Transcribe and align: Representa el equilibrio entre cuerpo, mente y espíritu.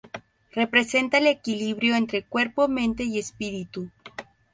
Representa 0.53 1.19
el 1.19 1.27
equilibrio 1.27 1.95
entre 1.95 2.23
cuerpo, 2.23 2.67
mente 2.67 3.03
y 3.03 3.19
espíritu. 3.19 3.91